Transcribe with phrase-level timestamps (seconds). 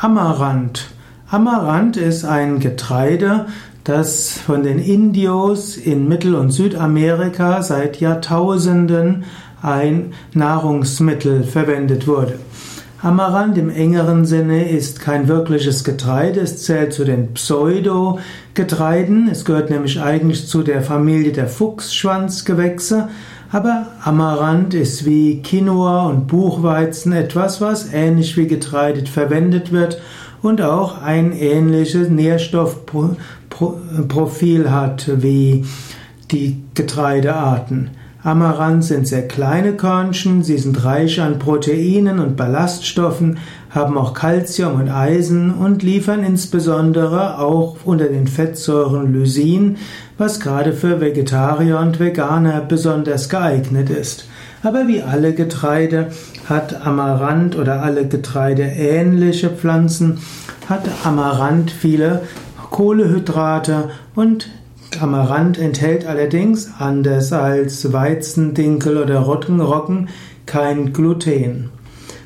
[0.00, 0.92] Amaranth.
[1.28, 3.46] Amaranth ist ein Getreide,
[3.82, 9.24] das von den Indios in Mittel- und Südamerika seit Jahrtausenden
[9.60, 12.38] ein Nahrungsmittel verwendet wurde.
[13.02, 19.68] Amaranth im engeren Sinne ist kein wirkliches Getreide, es zählt zu den Pseudo-Getreiden, es gehört
[19.68, 23.08] nämlich eigentlich zu der Familie der Fuchsschwanzgewächse,
[23.50, 30.00] aber Amaranth ist wie Quinoa und Buchweizen etwas, was ähnlich wie Getreide verwendet wird
[30.42, 35.64] und auch ein ähnliches Nährstoffprofil hat wie
[36.30, 37.90] die Getreidearten.
[38.24, 43.38] Amaranth sind sehr kleine Körnchen, sie sind reich an Proteinen und Ballaststoffen,
[43.70, 49.76] haben auch Calcium und Eisen und liefern insbesondere auch unter den Fettsäuren Lysin,
[50.18, 54.26] was gerade für Vegetarier und Veganer besonders geeignet ist.
[54.64, 56.08] Aber wie alle Getreide
[56.48, 60.18] hat Amaranth oder alle getreideähnliche Pflanzen
[60.68, 62.22] hat Amaranth viele
[62.70, 64.50] Kohlehydrate und
[65.00, 70.08] Amaranth enthält allerdings, anders als Weizen, Dinkel oder Roggen,
[70.46, 71.70] kein Gluten.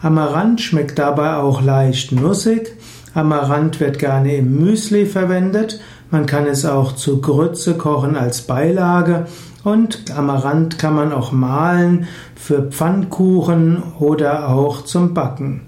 [0.00, 2.72] Amaranth schmeckt dabei auch leicht nussig.
[3.14, 5.80] Amaranth wird gerne im Müsli verwendet.
[6.10, 9.26] Man kann es auch zu Grütze kochen als Beilage.
[9.62, 15.62] Und Amaranth kann man auch mahlen für Pfannkuchen oder auch zum Backen.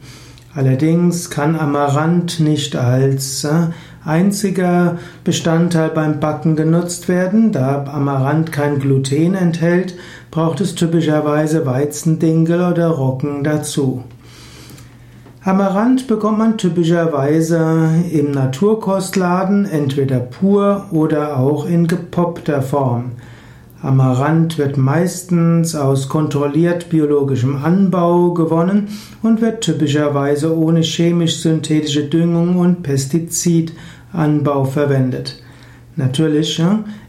[0.56, 3.66] Allerdings kann Amaranth nicht als äh,
[4.06, 7.52] einziger Bestandteil beim Backen genutzt werden.
[7.52, 9.96] Da Amaranth kein Gluten enthält,
[10.30, 14.04] braucht es typischerweise Weizendinkel oder Roggen dazu.
[15.44, 23.12] Amaranth bekommt man typischerweise im Naturkostladen, entweder pur oder auch in gepoppter Form.
[23.82, 28.88] Amaranth wird meistens aus kontrolliert biologischem Anbau gewonnen
[29.22, 35.42] und wird typischerweise ohne chemisch-synthetische Düngung und Pestizidanbau verwendet.
[35.96, 36.62] Natürlich,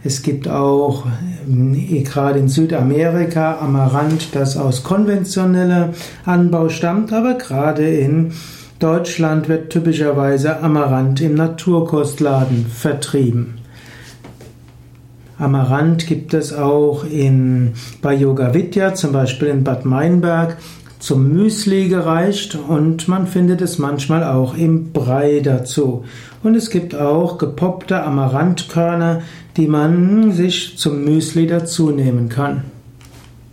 [0.03, 1.05] es gibt auch
[1.47, 5.93] äh, gerade in Südamerika Amaranth, das aus konventioneller
[6.25, 8.31] Anbau stammt, aber gerade in
[8.79, 13.55] Deutschland wird typischerweise Amaranth im Naturkostladen vertrieben.
[15.39, 20.57] Amaranth gibt es auch in, bei Yoga Vidya, zum Beispiel in Bad Meinberg,
[20.99, 26.03] zum Müsli gereicht und man findet es manchmal auch im Brei dazu.
[26.43, 29.21] Und es gibt auch gepoppte Amaranthkörner,
[29.57, 32.63] die man sich zum Müsli dazu nehmen kann.